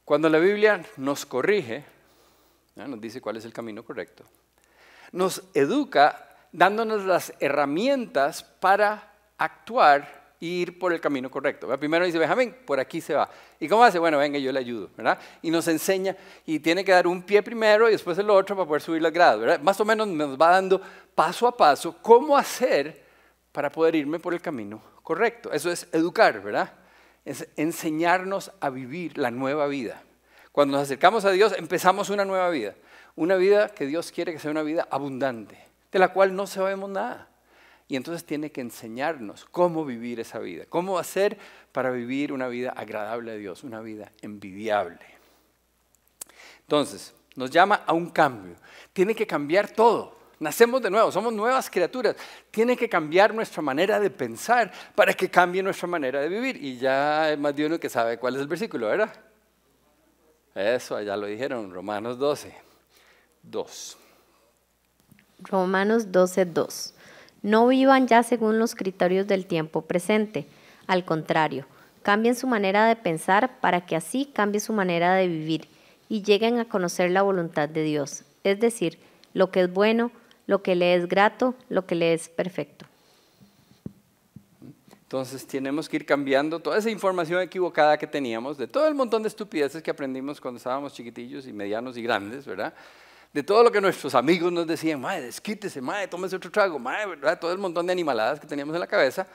[0.04, 1.84] Cuando la Biblia nos corrige,
[2.74, 4.24] nos dice cuál es el camino correcto,
[5.12, 11.68] nos educa dándonos las herramientas para actuar ir por el camino correcto.
[11.78, 13.30] Primero dice, Benjamín, por aquí se va.
[13.60, 14.00] ¿Y cómo hace?
[14.00, 15.18] Bueno, venga, yo le ayudo, ¿verdad?
[15.40, 18.66] Y nos enseña, y tiene que dar un pie primero y después el otro para
[18.66, 19.60] poder subir las gradas, ¿verdad?
[19.60, 20.80] Más o menos nos va dando
[21.14, 23.04] paso a paso cómo hacer
[23.52, 25.52] para poder irme por el camino correcto.
[25.52, 26.72] Eso es educar, ¿verdad?
[27.24, 30.02] Es enseñarnos a vivir la nueva vida.
[30.50, 32.74] Cuando nos acercamos a Dios, empezamos una nueva vida.
[33.14, 35.56] Una vida que Dios quiere que sea una vida abundante,
[35.92, 37.28] de la cual no sabemos nada.
[37.88, 41.36] Y entonces tiene que enseñarnos cómo vivir esa vida, cómo hacer
[41.72, 45.04] para vivir una vida agradable a Dios, una vida envidiable.
[46.60, 48.56] Entonces, nos llama a un cambio.
[48.92, 50.16] Tiene que cambiar todo.
[50.38, 52.16] Nacemos de nuevo, somos nuevas criaturas.
[52.50, 56.56] Tiene que cambiar nuestra manera de pensar para que cambie nuestra manera de vivir.
[56.62, 59.12] Y ya hay más de uno que sabe cuál es el versículo, ¿verdad?
[60.54, 62.54] Eso, ya lo dijeron, Romanos 12,
[63.42, 63.98] 2.
[65.40, 66.94] Romanos 12, 2.
[67.42, 70.46] No vivan ya según los criterios del tiempo presente.
[70.86, 71.66] Al contrario,
[72.02, 75.68] cambien su manera de pensar para que así cambie su manera de vivir
[76.08, 78.98] y lleguen a conocer la voluntad de Dios, es decir,
[79.34, 80.10] lo que es bueno,
[80.46, 82.86] lo que le es grato, lo que le es perfecto.
[85.04, 89.22] Entonces tenemos que ir cambiando toda esa información equivocada que teníamos, de todo el montón
[89.22, 92.74] de estupideces que aprendimos cuando estábamos chiquitillos y medianos y grandes, ¿verdad?
[93.32, 97.06] De todo lo que nuestros amigos nos decían, madre, desquítese, madre, tómese otro trago, madre,
[97.06, 97.38] ¿verdad?
[97.38, 99.26] Todo el montón de animaladas que teníamos en la cabeza,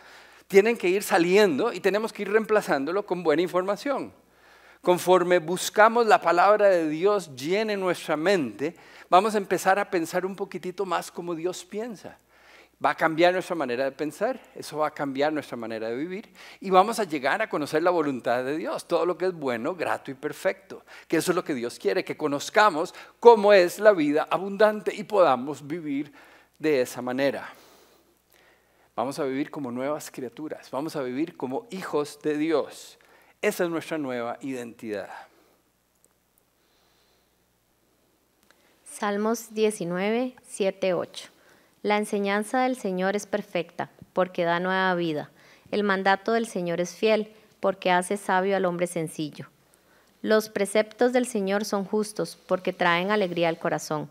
[0.48, 4.14] tienen que ir saliendo y tenemos que ir reemplazándolo con buena información.
[4.82, 8.76] Conforme buscamos la palabra de Dios llene nuestra mente,
[9.10, 12.18] vamos a empezar a pensar un poquitito más como Dios piensa.
[12.84, 16.32] Va a cambiar nuestra manera de pensar, eso va a cambiar nuestra manera de vivir
[16.60, 19.74] y vamos a llegar a conocer la voluntad de Dios, todo lo que es bueno,
[19.74, 23.94] grato y perfecto, que eso es lo que Dios quiere, que conozcamos cómo es la
[23.94, 26.14] vida abundante y podamos vivir
[26.60, 27.50] de esa manera.
[28.96, 33.00] Vamos a vivir como nuevas criaturas, vamos a vivir como hijos de Dios.
[33.42, 35.10] Esa es nuestra nueva identidad.
[38.86, 41.37] Salmos 19, 7, 8.
[41.84, 45.30] La enseñanza del Señor es perfecta, porque da nueva vida.
[45.72, 49.48] El mandato del Señor es fiel, porque hace sabio al hombre sencillo.
[50.22, 54.10] Los preceptos del Señor son justos, porque traen alegría al corazón.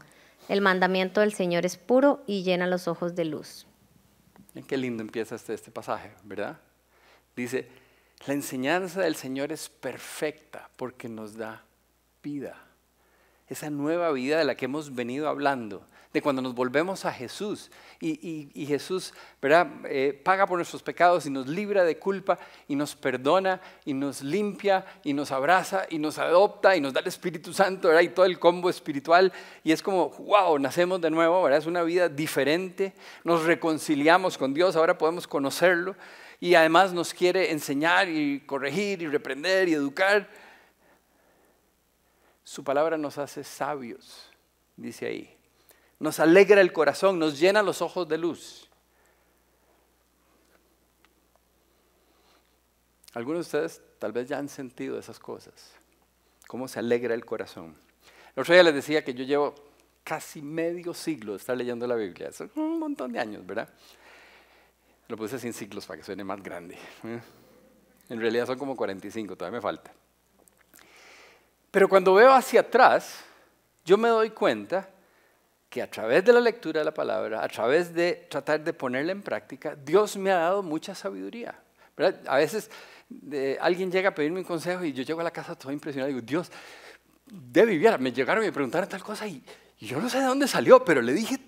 [0.48, 3.66] El mandamiento del Señor es puro y llena los ojos de luz.
[4.68, 6.59] Qué lindo empieza este, este pasaje, ¿verdad?
[7.35, 7.68] Dice,
[8.26, 11.64] la enseñanza del Señor es perfecta porque nos da
[12.22, 12.57] vida.
[13.48, 15.85] Esa nueva vida de la que hemos venido hablando
[16.22, 17.70] cuando nos volvemos a Jesús.
[18.00, 19.68] Y, Jesús ¿verdad?
[19.85, 24.22] Eh, paga por nuestros pecados y nos libra de culpa y nos perdona y nos
[24.22, 28.02] limpia y nos abraza y nos adopta y nos da el Espíritu Santo ¿verdad?
[28.02, 29.33] y todo el combo espiritual.
[29.64, 31.59] Y es como, wow, nacemos de nuevo, ¿verdad?
[31.59, 32.94] es una vida diferente.
[33.24, 35.96] Nos reconciliamos con Dios, ahora podemos conocerlo.
[36.38, 40.29] Y además nos quiere enseñar y corregir y reprender y educar.
[42.44, 44.31] Su palabra nos hace sabios,
[44.76, 45.36] dice ahí
[45.99, 48.69] nos alegra el corazón, nos llena los ojos de luz.
[53.15, 55.73] Algunos de ustedes tal vez ya han sentido esas cosas,
[56.47, 57.75] cómo se alegra el corazón.
[58.35, 59.55] El otro día les decía que yo llevo
[60.05, 63.69] casi medio siglo de estar leyendo la Biblia, Son un montón de años, ¿verdad?
[65.09, 66.77] Lo puse sin siglos para que suene más grande.
[67.05, 67.21] ¿eh?
[68.11, 69.93] En realidad son como 45, todavía me falta.
[71.71, 73.25] Pero cuando veo hacia atrás,
[73.85, 74.89] yo me doy cuenta
[75.77, 79.12] que a través de la lectura de la palabra, a través de tratar de ponerla
[79.12, 81.55] en práctica, Dios me ha dado mucha sabiduría.
[82.27, 82.71] A veces
[83.61, 86.15] alguien llega a pedirme un consejo y yo llego a la casa todo impresionado y
[86.15, 86.51] digo, Dios,
[87.27, 89.43] de vivir, me llegaron y me preguntaron tal cosa y,
[89.79, 91.39] yo no sé de dónde salió, pero le dije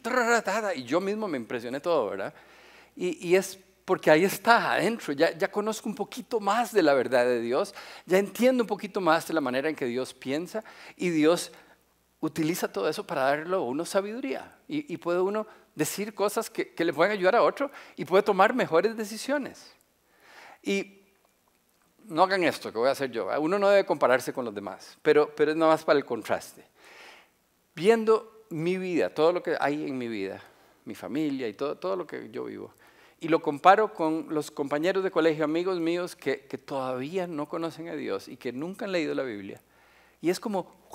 [0.76, 2.34] y yo mismo me impresioné todo, ¿verdad?
[2.96, 7.24] Y, es porque ahí está adentro, ya, ya conozco un poquito más de la verdad
[7.24, 10.62] de Dios, ya entiendo un poquito más de la manera en que Dios piensa
[10.98, 11.50] y Dios
[12.20, 16.92] utiliza todo eso para darle a uno sabiduría y, puede uno decir cosas que, le
[16.92, 19.72] pueden ayudar a otro y puede tomar mejores decisiones.
[20.62, 21.02] Y
[22.04, 23.28] no hagan esto que voy a hacer yo.
[23.40, 26.64] Uno no debe compararse con los demás, pero, pero es nada más para el contraste.
[27.74, 30.42] Viendo mi vida, todo lo que hay en mi vida,
[30.84, 32.74] mi familia y todo, todo lo que yo vivo,
[33.20, 37.88] y lo comparo con los compañeros de colegio, amigos míos que, que todavía no conocen
[37.88, 39.60] a Dios y que nunca han leído la Biblia.
[40.20, 40.88] Y es como,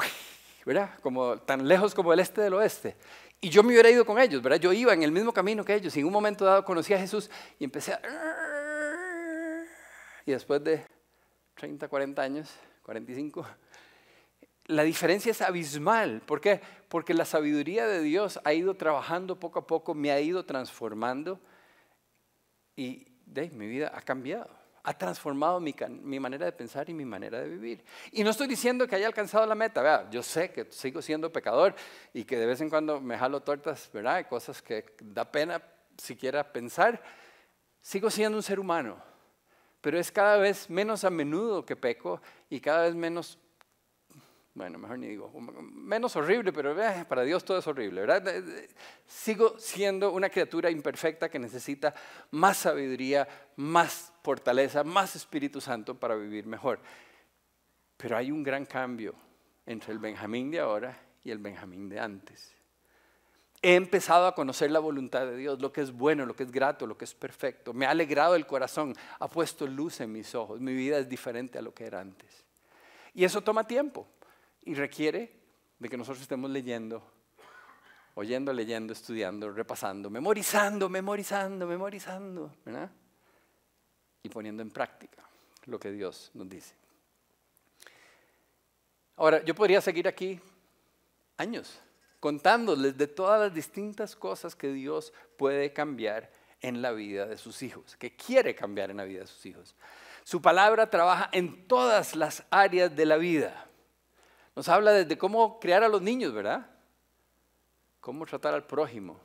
[0.66, 0.92] ¿verdad?
[1.02, 2.96] Como tan lejos como el este del oeste.
[3.42, 4.60] Y yo me hubiera ido con ellos, ¿verdad?
[4.60, 7.00] Yo iba en el mismo camino que ellos y en un momento dado conocí a
[7.00, 8.02] Jesús y empecé a...
[10.26, 10.86] Y después de
[11.56, 12.50] 30, 40 años,
[12.84, 13.46] 45,
[14.68, 16.22] la diferencia es abismal.
[16.26, 16.62] ¿Por qué?
[16.88, 21.40] Porque la sabiduría de Dios ha ido trabajando poco a poco, me ha ido transformando
[22.76, 24.63] y de, mi vida ha cambiado.
[24.84, 27.84] Ha transformado mi, manera de pensar y mi manera de vivir.
[28.12, 29.82] Y no estoy diciendo que haya alcanzado la meta.
[29.82, 31.74] Vea, yo sé que sigo siendo pecador
[32.14, 34.28] y que de vez en cuando me jalo tortas, ¿verdad?
[34.28, 35.62] Cosas que da pena
[35.98, 37.02] siquiera pensar.
[37.82, 38.98] Sigo siendo un ser humano,
[39.80, 43.40] pero es cada vez menos a menudo que peco y cada vez menos
[44.56, 45.32] bueno, mejor ni digo,
[45.74, 48.44] menos horrible, pero eh, para Dios todo es horrible, ¿verdad?
[49.08, 51.94] Sigo siendo una criatura imperfecta que necesita
[52.32, 56.80] más sabiduría, más fortaleza, más Espíritu Santo para vivir mejor.
[57.98, 59.16] Pero hay un gran cambio
[59.66, 62.54] entre el Benjamín de ahora y el Benjamín de antes.
[63.60, 66.52] He empezado a conocer la voluntad de Dios, lo que es bueno, lo que es
[66.52, 67.74] grato, lo que es perfecto.
[67.74, 70.60] Me ha alegrado el corazón, ha puesto luz en mis ojos.
[70.60, 72.44] Mi vida es diferente a lo que era antes.
[73.14, 74.08] Y eso toma tiempo
[74.66, 75.32] y requiere
[75.80, 77.04] de que nosotros estemos leyendo,
[78.16, 82.92] oyendo, leyendo, estudiando, repasando, memorizando, memorizando, memorizando, ¿verdad?
[84.22, 85.24] Y poniendo en práctica
[85.66, 86.76] lo que Dios nos dice.
[89.18, 90.40] Ahora, yo podría seguir aquí
[91.38, 91.80] años
[92.20, 97.62] contándoles de todas las distintas cosas que Dios puede cambiar en la vida de sus
[97.62, 99.76] hijos, que quiere cambiar en la vida de sus hijos.
[100.24, 103.68] Su palabra trabaja en todas las áreas de la vida.
[104.56, 106.66] Nos habla desde cómo criar a los niños, ¿verdad?
[108.00, 109.20] Cómo tratar al prójimo.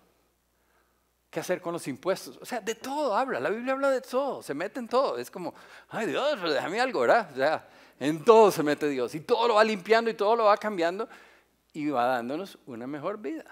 [1.30, 2.38] ¿Qué hacer con los impuestos?
[2.40, 3.38] O sea, de todo habla.
[3.38, 4.42] La Biblia habla de todo.
[4.42, 5.18] Se mete en todo.
[5.18, 5.52] Es como,
[5.90, 7.28] ay Dios, pero déjame algo, ¿verdad?
[7.32, 7.68] O sea,
[8.00, 9.14] en todo se mete Dios.
[9.14, 11.06] Y todo lo va limpiando y todo lo va cambiando.
[11.74, 13.44] Y va dándonos una mejor vida.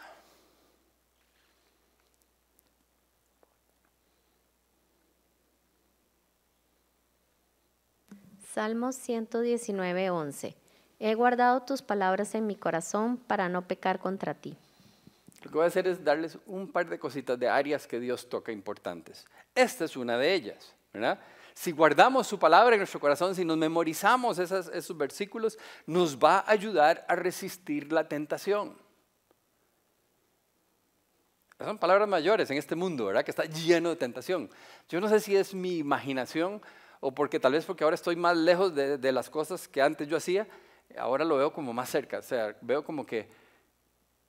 [8.55, 10.65] Salmos 119, 11.
[10.98, 14.56] He guardado tus palabras en mi corazón para no pecar contra ti.
[15.42, 18.28] Lo que voy a hacer es darles un par de cositas de áreas que Dios
[18.28, 19.26] toca importantes.
[19.54, 21.20] Esta es una de ellas, ¿verdad?
[21.54, 26.50] Si guardamos su palabra en nuestro corazón, si nos memorizamos esos versículos, nos va a
[26.50, 28.76] ayudar a resistir la tentación.
[31.59, 33.24] Son palabras mayores en este mundo, ¿verdad?
[33.24, 34.50] Que está lleno de tentación.
[34.88, 36.61] Yo no sé si es mi imaginación
[37.00, 40.09] o porque tal vez porque ahora estoy más lejos de, de las cosas que antes
[40.09, 40.46] yo hacía,
[40.99, 43.29] ahora lo veo como más cerca, o sea, veo como que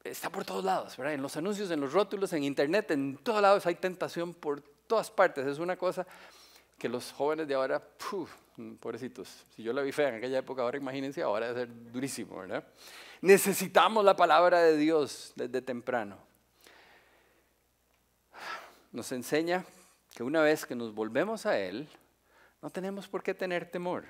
[0.04, 1.13] está por todos lados, ¿verdad?
[1.13, 5.12] En los anuncios, en los rótulos, en internet, en todos lados hay tentación por todas
[5.12, 5.46] partes.
[5.46, 6.06] Es una cosa
[6.78, 7.82] que los jóvenes de ahora,
[8.80, 12.38] pobrecitos, si yo la vi fea en aquella época, ahora imagínense, ahora debe ser durísimo,
[12.38, 12.63] ¿verdad?
[13.22, 16.17] Necesitamos la palabra de Dios desde temprano.
[18.91, 19.65] Nos enseña
[20.15, 21.89] que una vez que nos volvemos a Él,
[22.62, 24.06] no tenemos por qué tener temor.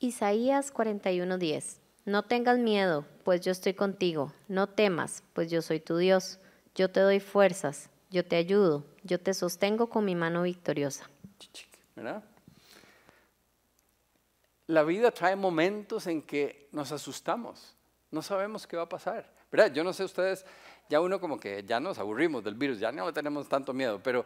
[0.00, 4.32] Isaías 41:10 No tengas miedo, pues yo estoy contigo.
[4.46, 6.38] No temas, pues yo soy tu Dios.
[6.74, 11.10] Yo te doy fuerzas, yo te ayudo, yo te sostengo con mi mano victoriosa.
[14.68, 17.74] La vida trae momentos en que nos asustamos,
[18.12, 19.38] no sabemos qué va a pasar.
[19.50, 19.72] ¿verdad?
[19.72, 20.44] Yo no sé ustedes,
[20.88, 24.24] ya uno como que ya nos aburrimos del virus, ya no tenemos tanto miedo, pero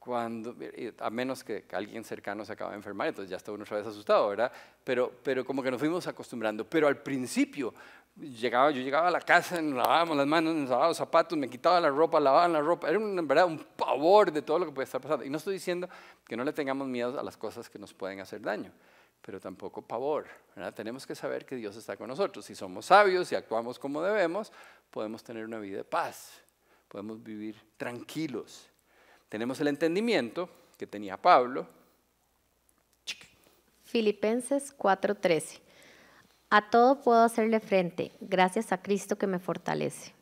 [0.00, 0.56] cuando,
[0.98, 3.86] a menos que, alguien cercano se acaba de enfermar, entonces ya está uno otra vez
[3.86, 4.50] asustado, ¿verdad?
[4.82, 6.64] Pero, pero como que nos fuimos acostumbrando.
[6.64, 7.74] Pero al principio,
[8.16, 11.50] llegaba, yo llegaba a la casa, nos lavábamos las manos, nos lavábamos los zapatos, me
[11.50, 12.88] quitaba la ropa, lavaba la ropa.
[12.88, 15.22] Era un, verdad un pavor de todo lo que puede estar pasando.
[15.22, 15.86] Y no estoy diciendo
[16.26, 18.72] que no le tengamos miedo a las cosas que nos pueden hacer daño,
[19.20, 20.24] pero tampoco pavor.
[20.56, 20.72] ¿verdad?
[20.72, 22.46] Tenemos que saber que Dios está con nosotros.
[22.46, 24.50] Si somos sabios y actuamos como debemos,
[24.90, 26.40] podemos tener una vida de paz,
[26.88, 28.69] podemos vivir tranquilos
[29.30, 31.66] tenemos el entendimiento que tenía Pablo.
[33.84, 35.60] Filipenses 4:13.
[36.50, 40.12] A todo puedo hacerle frente, gracias a Cristo que me fortalece.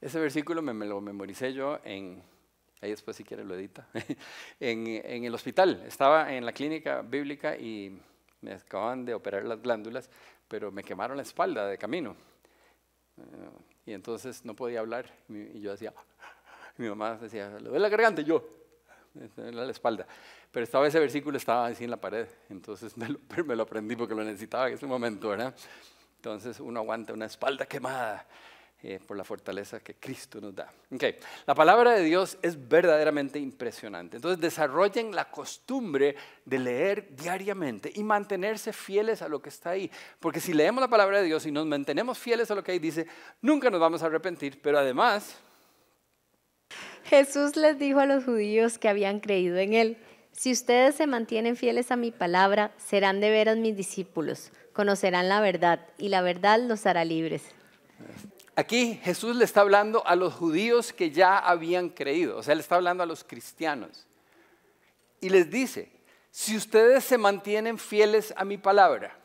[0.00, 2.22] Ese versículo me, lo memoricé yo en,
[2.80, 3.86] ahí después si quiere lo edita,
[4.60, 5.84] en, en, el hospital.
[5.86, 8.00] Estaba en la clínica bíblica y
[8.40, 10.08] me acaban de operar las glándulas,
[10.48, 12.16] pero me quemaron la espalda de camino.
[13.86, 15.06] Y entonces no podía hablar.
[15.28, 15.92] Y yo decía,
[16.76, 18.48] mi mamá decía, le doy la garganta y yo,
[19.36, 20.06] la espalda.
[20.50, 22.26] Pero estaba ese versículo, estaba así en la pared.
[22.50, 25.54] Entonces me lo, me lo aprendí porque lo necesitaba en ese momento, ¿verdad?
[26.16, 28.26] Entonces uno aguanta una espalda quemada.
[28.84, 30.72] Eh, por la fortaleza que Cristo nos da.
[31.46, 34.16] La palabra de Dios es verdaderamente impresionante.
[34.16, 39.88] Entonces desarrollen la costumbre de leer diariamente y mantenerse fieles a lo que está ahí.
[40.18, 42.80] Porque si leemos la palabra de Dios y nos mantenemos fieles a lo que ahí
[42.80, 43.06] dice,
[43.40, 45.36] nunca nos vamos a arrepentir, pero además...
[47.04, 49.98] Jesús les dijo a los judíos que habían creído en Él,
[50.32, 55.40] si ustedes se mantienen fieles a mi palabra, serán de veras mis discípulos, conocerán la
[55.40, 57.44] verdad y la verdad los hará libres.
[58.54, 62.60] Aquí Jesús le está hablando a los judíos que ya habían creído, o sea, le
[62.60, 64.06] está hablando a los cristianos.
[65.20, 65.90] Y les dice,
[66.30, 69.16] si ustedes se mantienen fieles a mi palabra,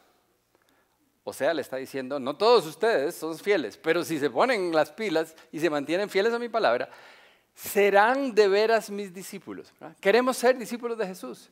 [1.25, 4.91] o sea, le está diciendo, no todos ustedes son fieles, pero si se ponen las
[4.91, 6.89] pilas y se mantienen fieles a mi palabra,
[7.53, 9.73] serán de veras mis discípulos.
[9.99, 11.49] Queremos ser discípulos de Jesús.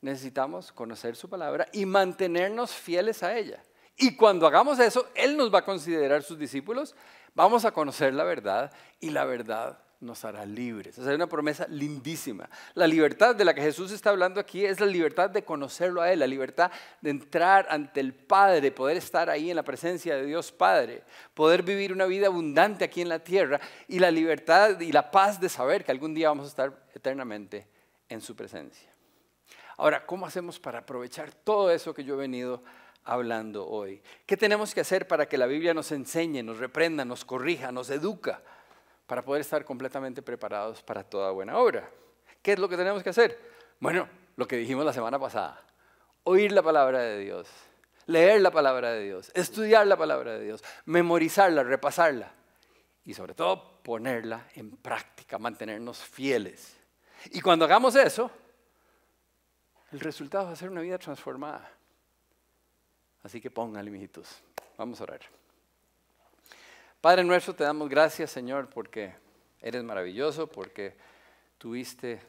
[0.00, 3.62] Necesitamos conocer su palabra y mantenernos fieles a ella.
[4.02, 6.96] Y cuando hagamos eso, Él nos va a considerar sus discípulos,
[7.34, 10.96] vamos a conocer la verdad y la verdad nos hará libres.
[10.96, 12.48] Esa es una promesa lindísima.
[12.72, 16.10] La libertad de la que Jesús está hablando aquí es la libertad de conocerlo a
[16.10, 16.72] Él, la libertad
[17.02, 21.62] de entrar ante el Padre, poder estar ahí en la presencia de Dios Padre, poder
[21.62, 25.50] vivir una vida abundante aquí en la tierra y la libertad y la paz de
[25.50, 27.68] saber que algún día vamos a estar eternamente
[28.08, 28.88] en su presencia.
[29.76, 32.62] Ahora, ¿cómo hacemos para aprovechar todo eso que yo he venido
[33.04, 34.02] hablando hoy?
[34.26, 37.90] ¿Qué tenemos que hacer para que la Biblia nos enseñe, nos reprenda, nos corrija, nos
[37.90, 38.42] educa,
[39.06, 41.90] para poder estar completamente preparados para toda buena obra?
[42.42, 43.38] ¿Qué es lo que tenemos que hacer?
[43.80, 45.62] Bueno, lo que dijimos la semana pasada,
[46.24, 47.48] oír la palabra de Dios,
[48.06, 52.32] leer la palabra de Dios, estudiar la palabra de Dios, memorizarla, repasarla
[53.04, 56.76] y sobre todo ponerla en práctica, mantenernos fieles.
[57.32, 58.30] Y cuando hagamos eso,
[59.92, 61.70] el resultado va a ser una vida transformada.
[63.22, 64.42] Así que póngale, mijitos.
[64.78, 65.20] Vamos a orar.
[67.00, 69.14] Padre nuestro, te damos gracias, Señor, porque
[69.60, 70.94] eres maravilloso, porque
[71.58, 72.20] tuviste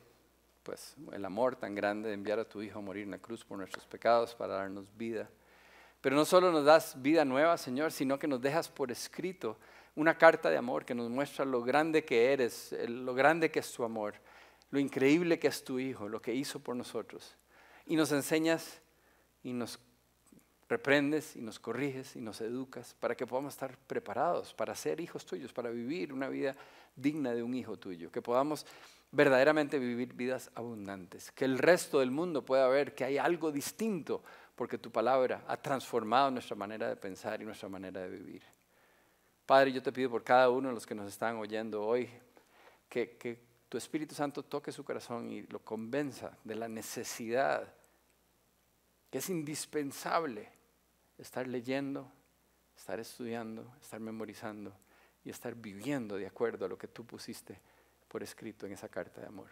[0.64, 3.44] pues el amor tan grande de enviar a tu Hijo a morir en la cruz
[3.44, 5.30] por nuestros pecados para darnos vida.
[6.02, 9.58] Pero no solo nos das vida nueva, Señor, sino que nos dejas por escrito
[9.96, 13.72] una carta de amor que nos muestra lo grande que eres, lo grande que es
[13.72, 14.16] tu amor,
[14.70, 17.36] lo increíble que es tu Hijo, lo que hizo por nosotros.
[17.86, 18.82] Y nos enseñas
[19.44, 19.80] y nos
[20.72, 25.26] reprendes y nos corriges y nos educas para que podamos estar preparados para ser hijos
[25.26, 26.56] tuyos, para vivir una vida
[26.96, 28.66] digna de un hijo tuyo, que podamos
[29.12, 34.24] verdaderamente vivir vidas abundantes, que el resto del mundo pueda ver que hay algo distinto
[34.56, 38.42] porque tu palabra ha transformado nuestra manera de pensar y nuestra manera de vivir.
[39.46, 42.10] Padre, yo te pido por cada uno de los que nos están oyendo hoy
[42.88, 47.68] que, que tu Espíritu Santo toque su corazón y lo convenza de la necesidad
[49.10, 50.61] que es indispensable
[51.22, 52.12] estar leyendo,
[52.76, 54.74] estar estudiando, estar memorizando
[55.24, 57.60] y estar viviendo de acuerdo a lo que tú pusiste
[58.08, 59.50] por escrito en esa carta de amor.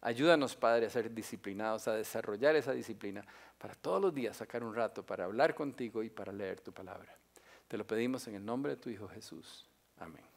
[0.00, 3.24] Ayúdanos, Padre, a ser disciplinados, a desarrollar esa disciplina
[3.56, 7.16] para todos los días sacar un rato para hablar contigo y para leer tu palabra.
[7.68, 9.68] Te lo pedimos en el nombre de tu Hijo Jesús.
[9.98, 10.31] Amén.